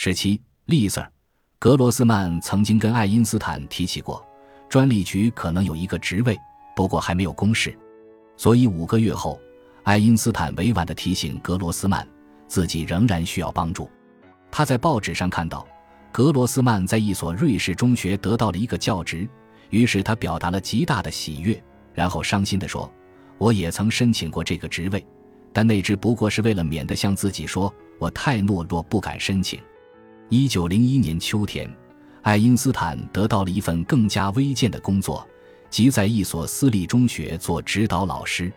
[0.00, 1.08] 十七，利 Sir，
[1.58, 4.24] 格罗斯曼曾经跟爱因斯坦提起过，
[4.68, 6.38] 专利局可能有一个职位，
[6.76, 7.76] 不过还没有公示。
[8.36, 9.40] 所以五个月后，
[9.82, 12.06] 爱因斯坦委婉地提醒格罗斯曼，
[12.46, 13.90] 自己仍然需要帮助。
[14.52, 15.66] 他在报纸上看到，
[16.12, 19.28] 格罗斯曼在一所瑞士中学得到了一个教职，
[19.70, 21.60] 于是他表达了极大的喜悦，
[21.92, 22.88] 然后伤心地说
[23.36, 25.04] ：“我也曾申请过这个职位。”
[25.52, 29.60] 但那只不过是为了免得向自己说我太懦弱不敢申请。
[30.30, 31.66] 一九零一年秋天，
[32.20, 35.26] 爱因斯坦得到了一份更加微贱的工作，
[35.70, 38.52] 即在一所私立中学做指导老师。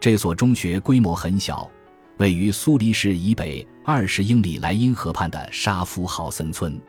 [0.00, 1.70] 这所中学规模很小，
[2.16, 6.80] 位于苏黎世以北二十英里莱茵河畔的沙夫豪森村。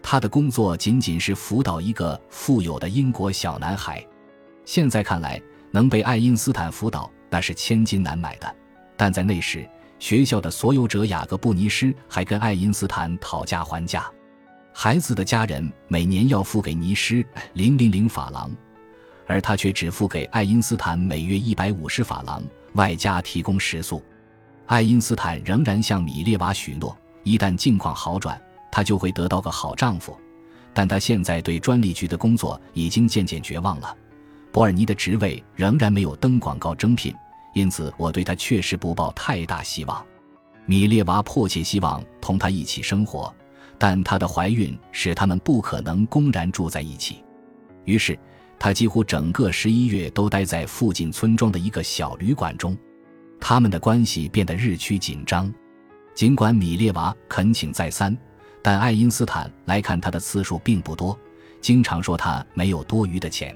[0.00, 4.06] 他的工作仅仅是辅导一个富有的英国小男孩。
[4.64, 8.54] 现在看来，能被爱因斯坦辅导，那是千金难买的。
[8.96, 14.10] 但在那时，学校的所有者雅各布尼施还跟爱因斯坦讨价还价。
[14.72, 18.50] 孩子的家人每年要付给尼施零零零法郎，
[19.26, 22.42] 而他却只付给爱因斯坦每月一百五十法郎，
[22.74, 24.02] 外加提供食宿。
[24.66, 28.40] 爱因斯坦仍然向米列娃许诺，一旦境况好转，
[28.72, 30.18] 他就会得到个好丈夫。
[30.72, 33.96] 但他现在对专利局的工作已经渐渐绝望了。
[34.50, 37.14] 伯尔尼的职位仍然没有登广告征聘。
[37.54, 40.04] 因此，我对他确实不抱太大希望。
[40.66, 43.32] 米列娃迫切希望同他一起生活，
[43.78, 47.22] 但她的怀孕使他们不可能公然住在一起。
[47.84, 48.18] 于是，
[48.58, 52.76] 他几乎整个十一月都待在附近村庄的一个小旅馆中。
[53.40, 55.52] 他们的关系变得日趋紧张。
[56.14, 58.16] 尽管米列娃恳请再三，
[58.62, 61.18] 但爱因斯坦来看他的次数并不多，
[61.60, 63.54] 经常说他没有多余的钱。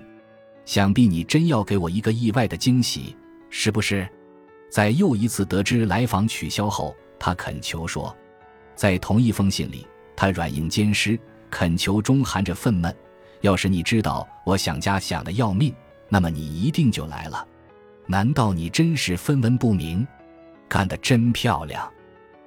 [0.67, 3.17] 想必你真要给我一个意外的惊喜。
[3.51, 4.09] 是不是，
[4.71, 8.15] 在又一次得知来访取消后，他恳求说，
[8.75, 11.19] 在同一封信里，他软硬兼施，
[11.51, 12.95] 恳求中含着愤懑
[13.41, 15.75] ：“要是你知道我想家想的要命，
[16.09, 17.47] 那么你一定就来了。
[18.07, 20.07] 难道你真是分文不明？
[20.69, 21.91] 干得真漂亮！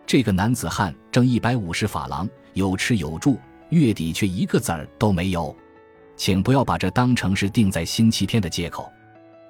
[0.06, 5.56] 这个男子汉挣一百五十法郎，有吃有住，月底却一个子儿都没有。
[6.16, 8.92] 请不要把这当成是定在星期天的借口。”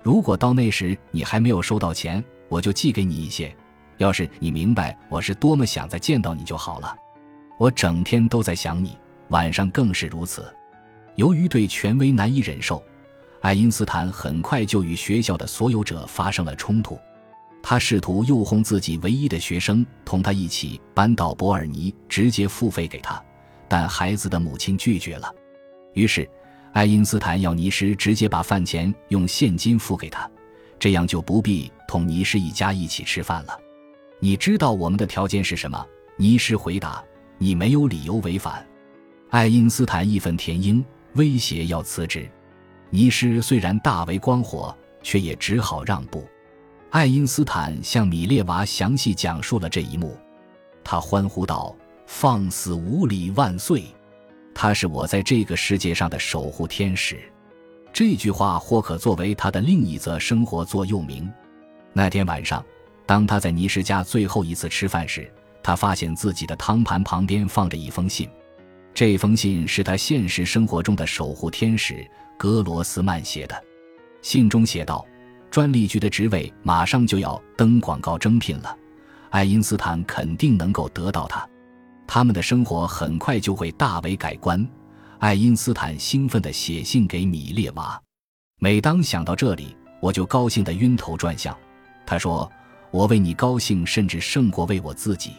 [0.04, 3.56] 如果到那时你还没有收到钱，我就寄给你一些。
[3.98, 6.96] 要是你明白我是多么想再见到你就好了。
[7.60, 8.98] 我整天都在想你，
[9.28, 10.52] 晚上更是如此。
[11.16, 12.84] 由于对权威难以忍受，
[13.42, 17.00] 爱因斯坦很快就与学校的所有者发生了冲突。
[17.62, 23.24] 他试图诱哄自己唯一的学生同他一起搬到伯尔尼，直接付费给他，
[23.68, 25.32] 但孩子的母亲拒绝了。
[25.94, 26.28] 于是。
[26.74, 30.30] 爱因斯坦要尼施直接把饭钱用现金付给他，
[30.80, 33.60] 这样就不必同尼施一家一起吃饭了。
[34.20, 35.86] 你知道我们的条件是什么？
[36.16, 37.04] 尼施回答
[37.38, 38.66] ：“你没有理由违反。”
[39.32, 40.84] 爱因斯坦义愤填膺，
[41.14, 42.30] 威胁要辞职。
[42.90, 46.28] 尼施虽然大为光火，却也只好让步。
[46.90, 50.18] 爱因斯坦向米列娃详细讲述了这一幕，
[50.84, 53.86] 他欢呼道：“放肆无礼万岁！”
[54.54, 57.20] 他是我在这个世界上的守护天使，
[57.92, 61.32] 这句话或可作为他的另一则生活座右铭。
[61.94, 62.64] 那天晚上，
[63.06, 65.32] 当他在尼什家最后一次吃饭时，
[65.64, 68.30] 他发现自己的汤盘旁边放着一封信。
[68.94, 72.06] 这封信是他现实生活中的守护天使
[72.38, 73.64] 格罗斯曼写的。
[74.22, 75.06] 信中写道
[75.50, 78.78] ：“专利局的职位马上就要登广告征聘了，
[79.30, 81.48] 爱因斯坦肯定能够得到他。”
[82.14, 84.68] 他们的生活很快就会大为改观。
[85.20, 87.98] 爱因斯坦兴奋地写信给米列娃。
[88.60, 91.58] 每当想到这里，我就高兴得晕头转向。
[92.06, 92.52] 他说
[92.92, 95.36] ：“我为你高兴，甚至胜过为我自己。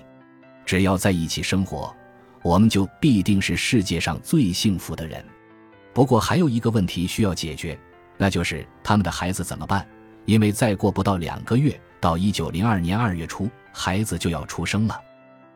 [0.64, 1.94] 只要在一起生活，
[2.42, 5.22] 我们就必定是世界上最幸福的人。
[5.92, 7.78] 不过还有一个问题需要解决，
[8.16, 9.86] 那就是他们的孩子怎么办？
[10.24, 14.98] 因为再过不到两个月，到一九零二年二月初，孩子就要出生了。”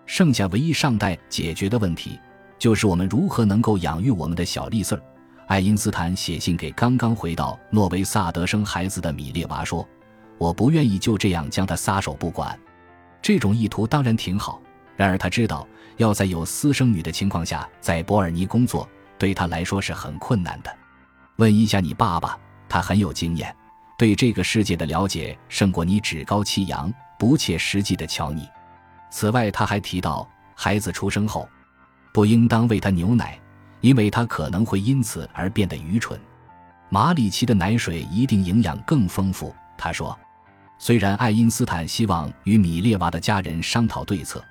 [0.06, 2.18] 剩下唯一尚待解决的问题，
[2.58, 5.02] 就是我们如何能够养育我们的小丽丝儿。
[5.48, 9.86] 爱因斯坦写信给刚刚回到诺维萨德生孩子的米列娃说
[10.38, 12.58] ：“我不愿意就这样将她撒手不管。”
[13.22, 14.60] 这种意图当然挺好，
[14.96, 15.66] 然而他知道
[15.96, 18.88] 要在有私生女的情况下在伯尔尼工作，
[19.18, 20.76] 对他来说是很困难的。
[21.36, 22.38] 问一下你爸爸，
[22.68, 23.54] 他很有经验，
[23.98, 28.48] 对这个世界的了解胜过你趾高气扬、不切实际的乔尼。
[29.10, 31.48] 此外，他还提到，孩子出生后，
[32.12, 33.38] 不应当喂他牛奶，
[33.80, 36.18] 因为他可能会因此而变得愚蠢。
[36.88, 39.54] 马里奇的奶水一定营养更丰富。
[39.76, 40.18] 他说，
[40.78, 44.44] 虽然爱因斯坦希望与米列娃的家人商讨对策，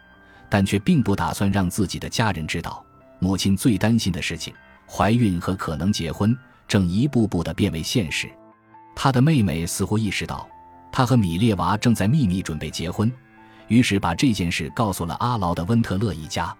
[0.49, 2.83] 但却并不打算让自己的家人知道。
[3.19, 4.53] 母亲最担心的事情——
[4.85, 6.37] 怀孕和可能结婚，
[6.67, 8.29] 正一步步的变为现实。
[8.95, 10.47] 他的妹妹似乎意识到，
[10.91, 13.11] 他和米列娃正在秘密准备结婚，
[13.67, 16.55] 于是把这件事告诉了阿劳的温特勒一家。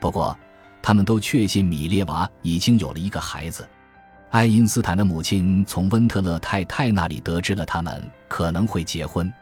[0.00, 0.36] 不过，
[0.82, 3.68] 他们都确信米列娃已经有了一个孩子。
[4.30, 9.32] 爱因斯坦的母亲从温特勒太太那里得知了他们可能会结婚。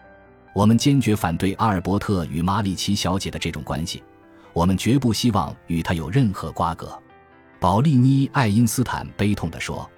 [0.55, 4.03] 我们坚决反对阿尔伯特与马里奇小姐的这种关系，
[4.53, 6.99] 我们绝不希望与他有任何瓜葛。
[7.61, 9.89] 保利妮·爱因斯坦悲痛地说。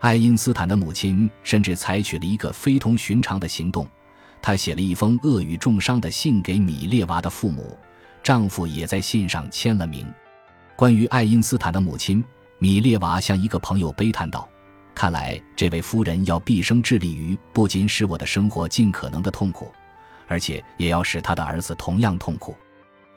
[0.00, 3.88] 爱因斯坦的母亲甚至采取了一个非同寻常的行动，
[4.40, 7.76] 她写了一封恶语重伤的信给米列娃的父母，
[8.22, 10.06] 丈夫也在信上签了名。
[10.76, 12.24] 关于爱因斯坦的母亲，
[12.58, 14.48] 米列娃向一个朋友悲叹道
[14.94, 19.72] ：“看来这位夫人要毕生致力于不仅使我的生活尽可能的痛苦，
[20.26, 22.54] 而且也要使她的儿子同样痛苦。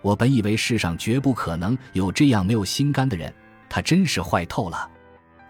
[0.01, 3.33] 我本以为世上绝不可能有这样没有心肝的人，
[3.67, 4.89] 她真是坏透了。”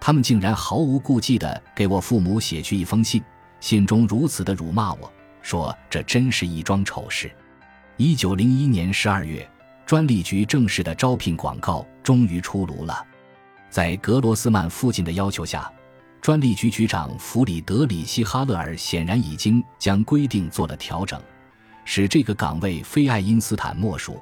[0.01, 3.21] 他们竟然毫无顾忌地给我父母写去一封信，
[3.59, 7.31] 信中如此的辱骂我，说这真是一桩丑事。
[7.97, 9.47] 一九零一年十二月，
[9.85, 13.05] 专利局正式的招聘广告终于出炉了。
[13.69, 15.71] 在格罗斯曼父亲的要求下，
[16.21, 21.21] 专利局局长弗里德里希·哈勒尔显然已经将规定做了调整，
[21.85, 24.21] 使这个岗位非爱因斯坦莫属。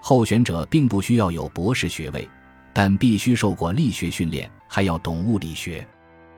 [0.00, 2.28] 候选者并不需要有博士学位。
[2.76, 5.86] 但必须受过力学训练，还要懂物理学。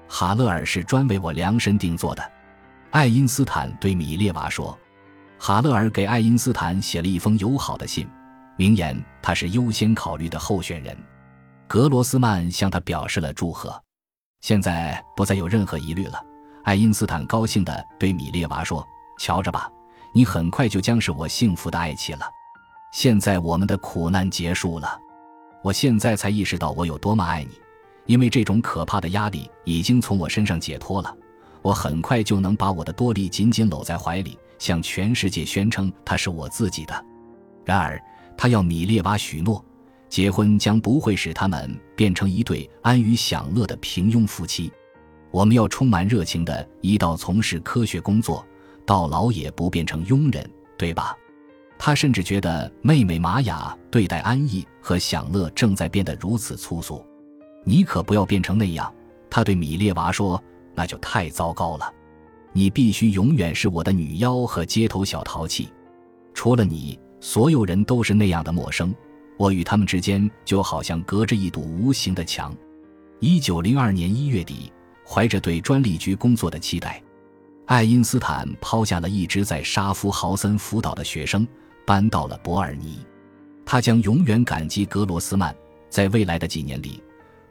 [0.06, 2.22] 哈勒尔是专为我量身定做的。
[2.90, 4.78] 爱因斯坦对米列娃说
[5.38, 8.08] ：“哈勒尔给爱因斯坦写了一封友好的信，
[8.56, 10.96] 明言他是优先考虑的候选人。”
[11.68, 13.82] 格罗斯曼向他表示了祝贺。
[14.40, 16.22] 现在不再有任何疑虑了。
[16.64, 18.86] 爱因斯坦高兴地对米列娃说
[19.18, 19.70] ：“瞧着吧，
[20.14, 22.20] 你很快就将是我幸福的爱妻了。
[22.92, 24.98] 现在我们的苦难结束了。”
[25.62, 27.50] 我现在才意识到我有多么爱你，
[28.06, 31.12] 因为这种可怕的压力已经从我身上解脱了。
[31.62, 37.05] 我很快就能把我的多利紧紧搂在怀里，向全世界宣称他是我自己的。
[37.64, 38.00] 然而，
[38.37, 39.64] 他要米列娃许诺，
[40.08, 44.73] 结婚将不会使他们变成一对安于享乐的平庸夫妻。
[45.32, 48.47] 我们要充满热情的一道从事科学工作，
[48.87, 50.49] 到老也不变成庸人，
[50.79, 51.17] 对吧？
[51.79, 57.05] 他甚至觉得妹妹玛雅对待安逸和享乐正在变得如此粗俗，
[57.64, 58.91] 你可不要变成那样。
[59.29, 60.43] 他对米列娃说
[60.76, 61.93] ：“那就太糟糕了。
[62.52, 65.69] 你必须永远是我的女妖和街头小淘气。
[66.34, 68.94] 除了你，所有人都是那样的陌生。
[69.38, 72.55] 我与他们之间就好像隔着一堵无形的墙。”
[73.19, 74.70] 一九零二年一月底，
[75.06, 77.02] 怀着对专利局工作的期待，
[77.64, 81.46] 爱因斯坦抛下了一直在沙夫豪森辅导的学生。
[81.87, 82.99] 搬到了伯尔尼，
[83.64, 85.55] 他将永远感激格罗斯曼。
[85.88, 87.00] 在未来的几年里，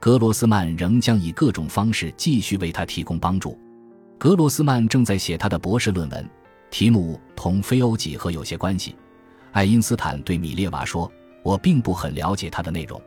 [0.06, 3.60] 格罗斯曼仍将以各种方式继续为他提供帮助。
[4.19, 6.30] 格罗斯曼正在写他的博士论文，
[6.69, 8.96] 题目同非欧几何有些关系。
[9.52, 11.12] 爱因斯坦对米列娃说
[11.42, 13.02] ：“我并不很了解他的内容。”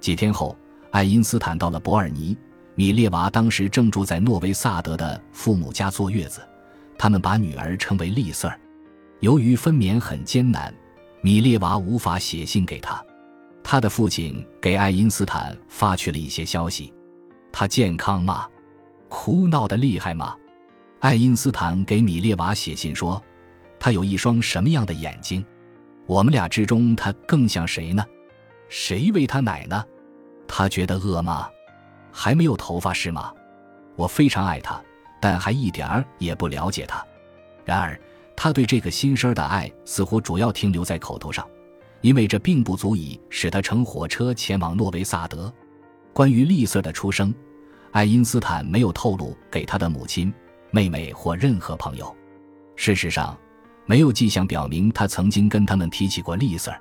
[0.00, 0.56] 几天后，
[0.92, 2.34] 爱因斯坦到了伯尔尼，
[2.74, 6.40] 米列娃当时正住在诺维萨德的父母家坐月子，
[6.96, 8.58] 他们把女儿称为丽瑟儿。
[9.20, 10.74] 由于分娩很艰难，
[11.20, 13.04] 米列娃无法写信给他。
[13.62, 16.92] 他的父亲给爱因斯坦发去了一些消息：
[17.52, 18.48] 他健康吗？
[19.08, 20.36] 哭闹的厉害吗？
[21.00, 23.22] 爱因斯坦给米列娃写信说
[23.78, 25.44] ：“他有一双什么样的眼睛？
[26.06, 28.04] 我们俩之中，他更像谁呢？
[28.68, 29.84] 谁喂他奶呢？
[30.46, 31.48] 他觉得饿吗？
[32.12, 33.32] 还没有头发是吗？
[33.96, 34.82] 我非常爱他，
[35.20, 37.04] 但还一点儿也不了解他。
[37.64, 37.98] 然而。”
[38.42, 41.46] 他对这个新生儿的爱似乎主要停留在口头上，
[42.00, 45.52] 因为这并不足以使他乘火车前往诺维萨德。
[46.12, 47.34] 关于丽瑟的出生，
[47.92, 50.32] 爱因斯坦没有透露给他的母亲、
[50.70, 52.14] 妹妹或任何朋友。
[52.76, 53.36] 事实上，
[53.86, 56.72] 没有迹象表明他曾经跟他们提起过丽瑟。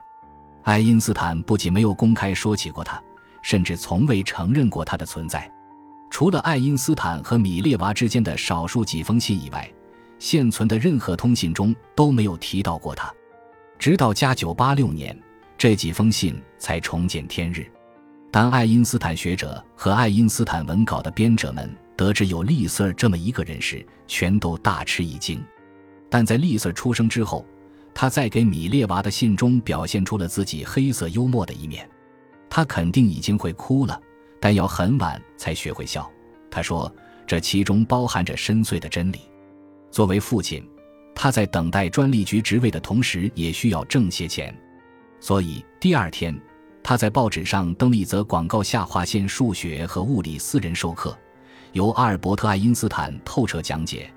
[0.63, 3.01] 爱因斯坦不仅没有公开说起过他，
[3.41, 5.51] 甚至从未承认过他的存在。
[6.09, 9.69] 除了爱因斯坦和米列娃之间的少数几封信以外。
[10.19, 13.09] 现存的任何通信中都没有提到过他，
[13.79, 15.17] 直到加九八六年，
[15.57, 17.65] 这几封信才重见天日。
[18.29, 25.41] 当爱因斯坦学者和爱因斯坦文稿的编者们得知有利瑟这么一个人时，全都大吃一惊。
[26.09, 27.45] 但在利瑟出生之后，
[27.93, 31.89] 他在给米列娃的信中表现出了自己黑色幽默的一面。
[32.49, 33.97] 他肯定已经会哭了，
[34.41, 36.09] 但要很晚才学会笑。
[36.51, 36.93] 他说
[37.25, 39.21] ：“这其中包含着深邃的真理。”
[39.89, 40.67] 作为父亲，
[41.21, 44.55] 他在等待专利局职位的同时，也需要挣些钱。
[45.19, 46.33] 所以第二天，
[46.81, 51.19] 他在报纸上登了一则广告：下划线数学和物理私人授课，
[51.73, 54.09] 由阿尔伯特·爱因斯坦透彻讲解，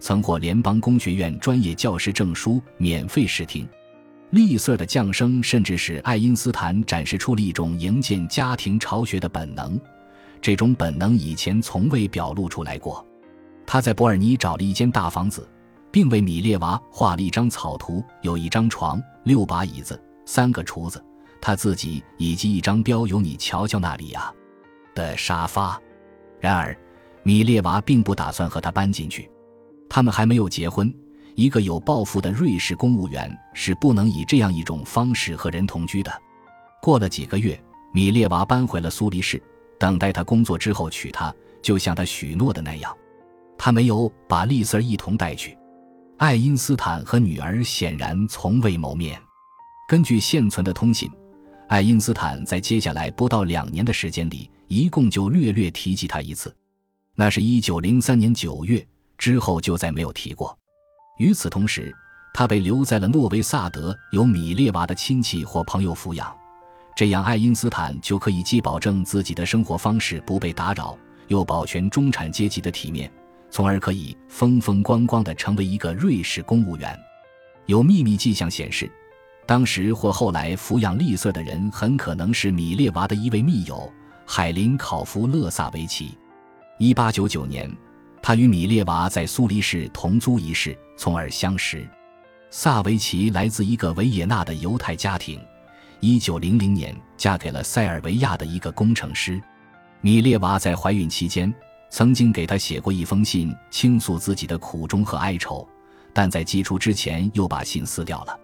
[0.00, 3.66] 曾获联邦工学院专业教师证书，免费试听。
[4.28, 9.80] 利瑟的降生甚至使爱因斯坦展示出了一种营建家庭巢穴的本能，
[10.42, 13.02] 这种本能以前从未表露出来过。
[13.66, 15.48] 他在伯尔尼找了一间大房子，
[15.90, 21.04] 并为米列娃画了一张草图，有一张床、六把椅子、三个厨子，
[21.40, 24.32] 他自己以及一张标有“你瞧瞧那里呀”
[24.94, 25.80] 的沙发。
[26.38, 26.76] 然而，
[27.22, 29.30] 米列娃并不打算和他搬进去，
[29.88, 30.92] 他们还没有结婚。
[31.36, 36.12] 一个有抱负的瑞士公务员是不能以这样一种方式和人同居的。
[36.82, 37.58] 过了几个月，
[37.92, 39.42] 米列娃搬回了苏黎世，
[39.78, 42.94] 等待他工作之后娶她，就像他许诺的那样。
[43.56, 45.56] 他没有把丽丝儿一同带去。
[46.20, 49.18] 爱因斯坦和女儿显然从未谋面。
[49.88, 51.10] 根据现存的通信，
[51.66, 56.54] 爱因斯坦在接下来不到两年的时间里，一共就略略提及她一次，
[57.14, 58.86] 那是一九零三年九月
[59.16, 60.54] 之后就再没有提过。
[61.16, 61.90] 与此同时，
[62.34, 66.30] 他被留在了诺维萨德，由米列娃的亲戚或朋友抚养。
[66.94, 70.98] 这样，爱因斯坦就可以既保证自己的生活方式不被打扰，
[71.28, 73.10] 又保全中产阶级的体面，
[73.50, 76.98] 从而可以风风光光地成为一个瑞士公务员。
[77.66, 78.90] 有秘密迹象显示，
[79.46, 83.92] 当时或后来抚养丽瑟的人很可能是米列娃的一位密友
[84.26, 86.16] 海林考夫勒萨维奇。
[86.78, 87.70] 一八九九年。
[88.22, 91.88] 他与米列娃在苏黎世同租一室，从而相识。
[92.50, 95.40] 萨维奇来自一个维也纳的犹太家庭，
[96.00, 99.40] 一九零零年嫁给了塞尔维亚的一个工程师。
[100.02, 101.50] 米列娃在怀孕期间
[101.90, 105.68] 曾经给他写过一封信，倾诉自己的苦衷和哀愁，
[106.12, 108.38] 但在寄出之前又把信撕掉了。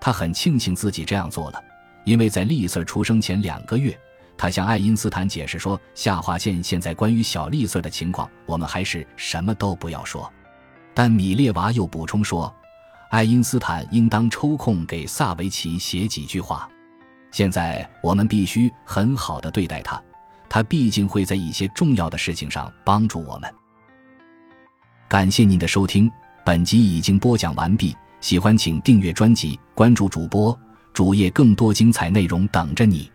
[0.00, 1.62] 他很庆幸自己这样做了，
[2.04, 3.98] 因为在丽瑟出生前两个月。
[4.36, 10.30] 他向爱因斯坦解释说：“下划线现在关于小丽瑟的情况，我们还是什么都不要说。”
[10.94, 12.52] 但米列娃又补充说
[13.10, 16.68] ：“爱因斯坦应当抽空给萨维奇写几句话。
[17.30, 20.02] 现在我们必须很好的对待他，
[20.52, 23.50] 他毕竟会在一些重要的事情上帮助我们。”
[25.08, 26.10] 感谢您的收听，
[26.44, 27.96] 本集已经播讲完毕。
[28.20, 30.58] 喜欢请订阅专辑，关注主播
[30.94, 33.11] 主页，更多精彩内容等着你。